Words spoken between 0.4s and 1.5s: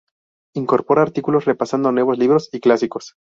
Incorpora artículos